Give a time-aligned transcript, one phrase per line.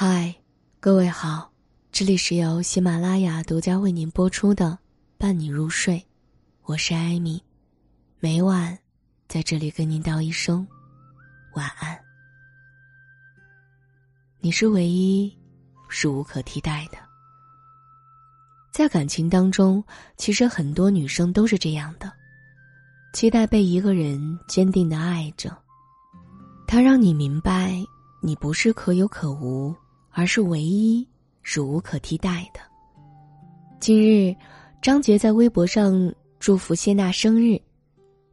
[0.00, 0.32] 嗨，
[0.78, 1.50] 各位好，
[1.90, 4.66] 这里是由喜马拉雅独家为您播出的
[5.18, 5.96] 《伴你入睡》，
[6.62, 7.42] 我是艾米，
[8.20, 8.78] 每晚
[9.26, 10.64] 在这里跟您道一声
[11.56, 11.98] 晚安。
[14.38, 15.36] 你是唯一，
[15.88, 16.98] 是无可替代的。
[18.70, 19.82] 在感情当中，
[20.16, 22.12] 其实很多女生都是这样的，
[23.14, 25.50] 期待被一个人坚定的爱着，
[26.68, 27.84] 他让你明白，
[28.20, 29.74] 你不是可有可无。
[30.18, 31.06] 而是唯一，
[31.44, 32.58] 是无可替代的。
[33.78, 34.34] 近日，
[34.82, 37.56] 张杰在微博上祝福谢娜生日，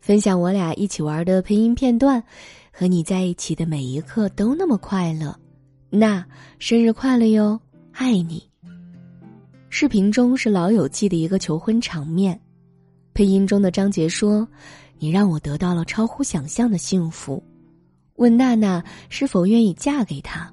[0.01, 2.23] 分享我俩一起玩的配音片段，
[2.73, 5.39] 和你在一起的每一刻都那么快乐。
[5.91, 6.25] 娜，
[6.57, 7.59] 生日快乐哟，
[7.91, 8.41] 爱你。
[9.69, 12.41] 视频中是《老友记》的一个求婚场面，
[13.13, 14.47] 配音中的张杰说
[14.97, 17.43] ：“你让我得到了超乎想象的幸福。”
[18.17, 20.51] 问娜娜是否愿意嫁给他。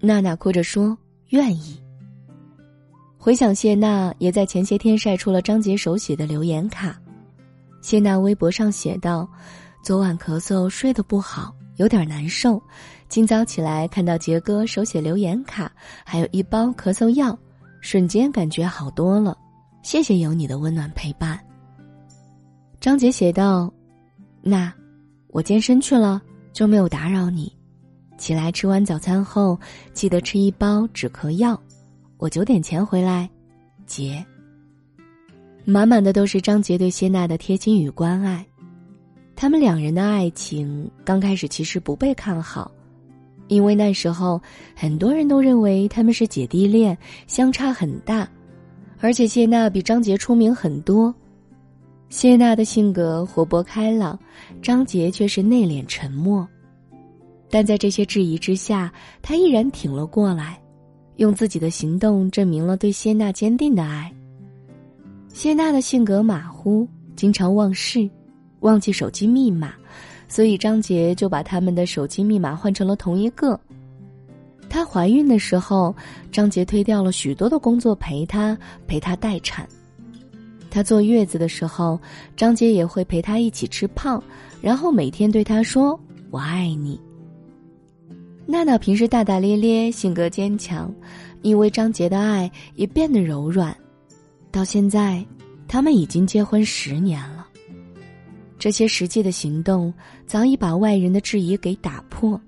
[0.00, 0.96] 娜娜哭着说
[1.28, 1.78] ：“愿意。”
[3.18, 6.98] 回想谢娜也在前些天晒出了张杰手写的留言卡。
[7.82, 9.28] 谢娜微博上写道
[9.84, 12.60] ：“昨晚咳嗽睡得不好，有点难受。
[13.08, 15.70] 今早起来看到杰哥手写留言卡，
[16.04, 17.38] 还有一包咳嗽药，
[17.82, 19.36] 瞬间感觉好多了。
[19.82, 21.38] 谢谢有你的温暖陪伴。”
[22.80, 23.70] 张杰写道
[24.40, 24.72] ：“那，
[25.28, 26.22] 我健身去了，
[26.54, 27.54] 就没有打扰你。”
[28.20, 29.58] 起来吃完早餐后，
[29.94, 31.58] 记得吃一包止咳药。
[32.18, 33.28] 我九点前回来，
[33.86, 34.22] 杰。
[35.64, 38.44] 满满的都是张杰对谢娜的贴心与关爱。
[39.34, 42.70] 他们两人的爱情刚开始其实不被看好，
[43.48, 44.38] 因为那时候
[44.76, 48.28] 很多人都认为他们是姐弟恋，相差很大，
[49.00, 51.14] 而且谢娜比张杰出名很多。
[52.10, 54.18] 谢娜的性格活泼开朗，
[54.60, 56.46] 张杰却是内敛沉默。
[57.50, 60.58] 但在这些质疑之下，他毅然挺了过来，
[61.16, 64.10] 用自己的行动证明了对谢娜坚定的爱。
[65.28, 68.08] 谢娜的性格马虎，经常忘事，
[68.60, 69.72] 忘记手机密码，
[70.28, 73.58] 所以张杰就把他们的手机密码换成了同一个。
[74.68, 75.94] 她怀孕的时候，
[76.30, 79.68] 张杰推掉了许多的工作陪她，陪她待产。
[80.70, 81.98] 她坐月子的时候，
[82.36, 84.22] 张杰也会陪她一起吃胖，
[84.60, 85.98] 然后每天对她说
[86.30, 87.00] ：“我爱你。”
[88.50, 90.92] 娜娜平时大大咧咧，性格坚强，
[91.42, 93.74] 因为张杰的爱也变得柔软。
[94.50, 95.24] 到现在，
[95.68, 97.46] 他们已经结婚十年了。
[98.58, 99.94] 这些实际的行动
[100.26, 102.38] 早已把外人的质疑给打破。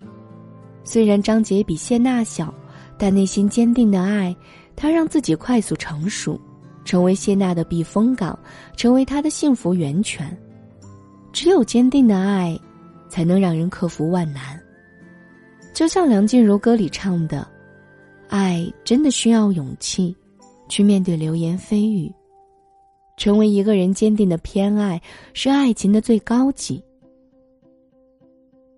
[0.83, 2.53] 虽然张杰比谢娜小，
[2.99, 4.34] 但内心坚定的爱，
[4.75, 6.39] 他让自己快速成熟，
[6.84, 8.37] 成为谢娜的避风港，
[8.77, 10.37] 成为她的幸福源泉。
[11.33, 12.59] 只有坚定的爱，
[13.09, 14.62] 才能让人克服万难。
[15.72, 17.47] 就像梁静茹歌里唱的
[18.28, 20.15] ：“爱真的需要勇气，
[20.69, 22.12] 去面对流言蜚语。
[23.16, 25.00] 成为一个人坚定的偏爱，
[25.33, 26.83] 是爱情的最高级。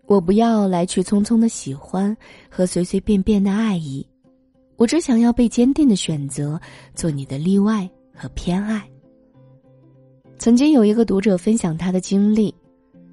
[0.07, 2.15] 我不要来去匆匆的喜欢
[2.51, 4.07] 和随随便便的爱意，
[4.77, 6.61] 我只想要被坚定的选择，
[6.95, 8.87] 做你的例外和偏爱。”
[10.39, 12.55] 曾经有一个读者分享他的经历。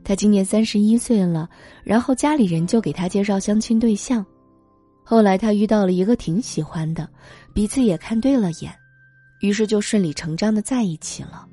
[0.04, 1.50] 他今年三十一岁了，
[1.84, 4.26] 然后家里人就给他介绍相亲对象。
[5.04, 7.10] 后来他遇到了一个挺喜欢的，
[7.54, 8.74] 彼此也看对了眼，
[9.42, 11.48] 于是就顺理成章的在一起了。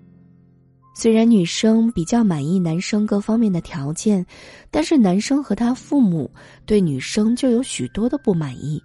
[0.94, 4.24] 虽然女生比较满意男生各方面的条件，
[4.70, 6.30] 但是男生和他父母
[6.66, 8.82] 对女生就有许多的不满意，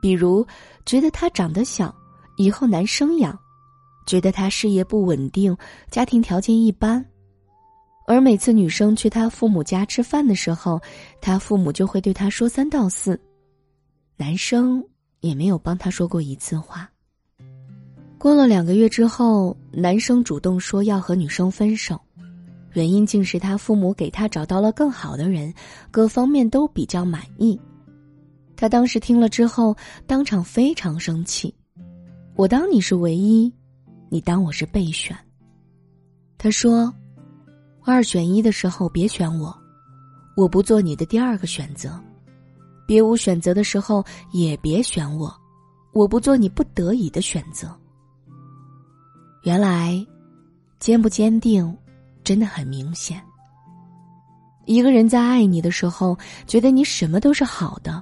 [0.00, 0.46] 比如
[0.86, 1.94] 觉得他长得小，
[2.38, 3.32] 以后难生养；
[4.06, 5.54] 觉得他事业不稳定，
[5.90, 7.04] 家庭条件一般。
[8.04, 10.80] 而每次女生去他父母家吃饭的时候，
[11.20, 13.18] 他父母就会对他说三道四，
[14.16, 14.84] 男生
[15.20, 16.90] 也没有帮他说过一次话。
[18.18, 22.00] 过了两个月之后，男生主动说要和女生分手，
[22.72, 25.54] 原因竟是他父母给他找到了更好的人，
[25.90, 27.58] 各方面都比较满意。
[28.56, 31.54] 他当时听了之后，当场非常生气。
[32.34, 33.52] 我当你是唯一，
[34.08, 35.16] 你当我是备选。
[36.36, 36.92] 他说。
[37.84, 39.52] 二选一的时候别选我，
[40.36, 41.90] 我不做你的第二个选择；
[42.86, 45.34] 别无选择的时候也别选我，
[45.92, 47.74] 我不做你不得已的选择。
[49.42, 50.06] 原来，
[50.78, 51.76] 坚不坚定，
[52.22, 53.20] 真的很明显。
[54.64, 58.00] 一个人在爱你的时候，觉得你什么都是好的；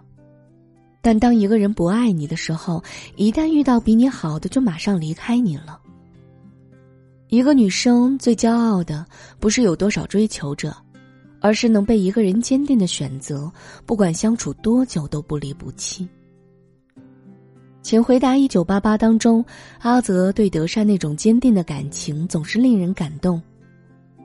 [1.00, 2.84] 但当一个人不爱你的时候，
[3.16, 5.79] 一旦遇到比你好的，就马上离开你了。
[7.30, 9.06] 一个女生最骄傲的
[9.38, 10.76] 不是有多少追求者，
[11.40, 13.50] 而是能被一个人坚定的选择，
[13.86, 16.08] 不管相处多久都不离不弃。
[17.82, 19.44] 请回答一九八八当中，
[19.78, 23.40] 阿泽对德善那种坚定的感情总是令人感动。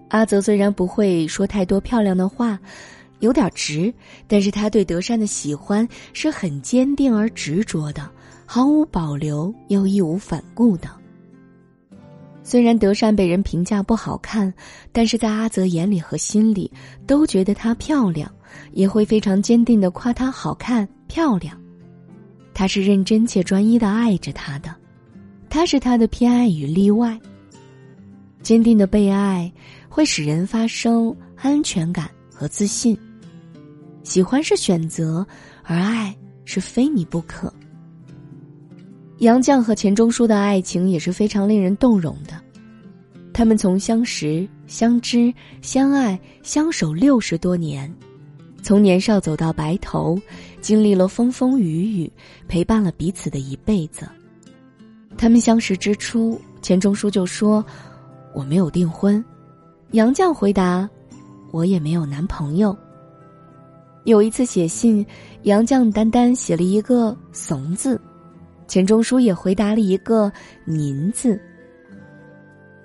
[0.09, 2.59] 阿泽虽然不会说太多漂亮的话，
[3.19, 3.93] 有点直，
[4.27, 8.09] 但是他对德善的喜欢是很坚定而执着的，
[8.47, 10.89] 毫无保留又义无反顾的。
[12.47, 14.53] 虽然德善被人评价不好看，
[14.91, 16.71] 但是在阿泽眼里和心里
[17.07, 18.31] 都觉得她漂亮，
[18.71, 21.59] 也会非常坚定的夸她好看漂亮。
[22.53, 24.73] 他是认真且专一的爱着她的，
[25.49, 27.19] 他是他的偏爱与例外。
[28.43, 29.51] 坚定的被爱
[29.89, 32.95] 会使人发生安全感和自信。
[34.03, 35.25] 喜欢是选择，
[35.63, 36.15] 而爱
[36.45, 37.51] 是非你不可。
[39.19, 42.33] 杨绛和钱钟书的爱情也是非常令人动容的，
[43.31, 47.93] 他们从相识、相知、相爱、相守六十多年。
[48.61, 50.19] 从年少走到白头，
[50.59, 52.11] 经历了风风雨雨，
[52.47, 54.07] 陪伴了彼此的一辈子。
[55.17, 57.63] 他们相识之初，钱钟书就说
[58.33, 59.23] ：“我没有订婚。”
[59.91, 60.89] 杨绛回答
[61.53, 62.75] ：“我也没有男朋友。”
[64.03, 65.05] 有一次写信，
[65.43, 68.01] 杨绛单单写了一个“怂”字，
[68.67, 70.31] 钱钟书也回答了一个
[70.65, 71.39] “您”字。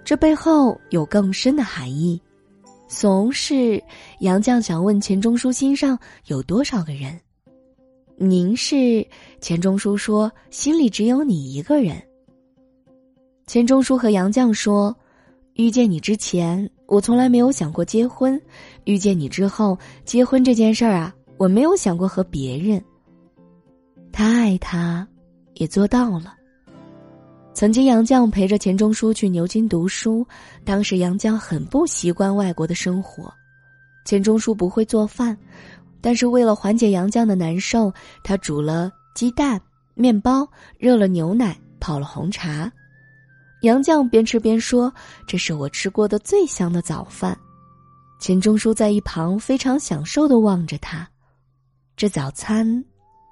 [0.05, 2.21] 这背后有更深的含义。
[2.89, 3.81] 怂是
[4.19, 5.97] 杨绛想问钱钟书心上
[6.27, 7.19] 有多少个人，
[8.17, 9.07] 您是
[9.41, 12.03] 钱钟书说心里只有你一个人。
[13.47, 14.93] 钱钟书和杨绛说，
[15.55, 18.41] 遇见你之前我从来没有想过结婚，
[18.85, 22.83] 遇见你之后结婚这件事儿啊，我没有想过和别人。
[24.11, 25.07] 他爱他，
[25.61, 26.35] 也做到了。
[27.53, 30.27] 曾经，杨绛陪着钱钟书去牛津读书。
[30.65, 33.31] 当时，杨绛很不习惯外国的生活。
[34.07, 35.37] 钱钟书不会做饭，
[36.01, 37.93] 但是为了缓解杨绛的难受，
[38.25, 39.61] 他煮了鸡蛋、
[39.95, 40.49] 面包，
[40.79, 42.73] 热了牛奶，泡了红茶。
[43.61, 44.91] 杨绛边吃边说
[45.29, 47.37] ：“这是我吃过的最香的早饭。”
[48.19, 51.07] 钱钟书在一旁非常享受的望着他。
[51.97, 52.83] 这早餐，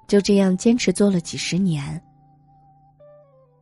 [0.07, 1.99] 就这样坚持做了几十年。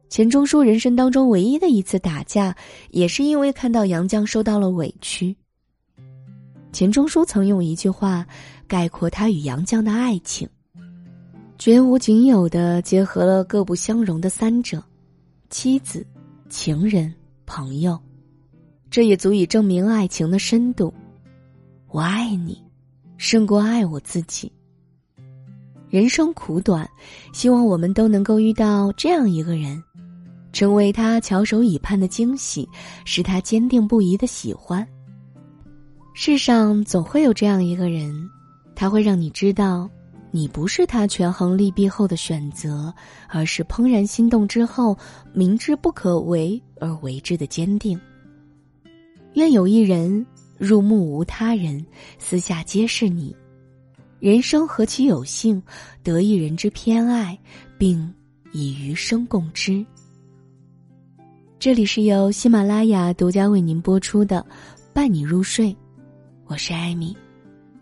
[0.09, 2.55] 钱钟书人生当中唯一的一次打架，
[2.91, 5.35] 也是因为看到杨绛受到了委屈。
[6.71, 8.25] 钱钟书曾用一句话
[8.67, 10.47] 概括他与杨绛的爱情：
[11.57, 14.83] 绝无仅有的结合了各不相容的三者，
[15.49, 16.05] 妻子、
[16.49, 17.13] 情人、
[17.45, 17.99] 朋友。
[18.89, 20.93] 这也足以证明爱情的深度。
[21.89, 22.63] 我爱你，
[23.17, 24.51] 胜过爱我自己。
[25.89, 26.89] 人生苦短，
[27.33, 29.81] 希望我们都能够遇到这样一个人。
[30.53, 32.67] 成为他翘首以盼的惊喜，
[33.05, 34.85] 是他坚定不移的喜欢。
[36.13, 38.11] 世上总会有这样一个人，
[38.75, 39.87] 他会让你知道，
[40.31, 42.91] 你不是他权衡利弊后的选择，
[43.29, 44.97] 而是怦然心动之后，
[45.31, 47.99] 明知不可为而为之的坚定。
[49.33, 50.25] 愿有一人
[50.57, 51.85] 入目无他人，
[52.17, 53.35] 私下皆是你。
[54.19, 55.61] 人生何其有幸，
[56.01, 57.37] 得一人之偏爱，
[57.77, 58.11] 并
[58.51, 59.85] 以余生共之。
[61.59, 64.45] 这里是由喜马拉雅独家为您播出的
[64.93, 65.67] 《伴你入睡》，
[66.45, 67.15] 我是艾米，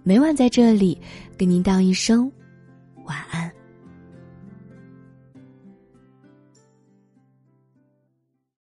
[0.04, 1.00] 每晚在这里
[1.38, 2.30] 跟您道一声
[3.06, 3.45] 晚安。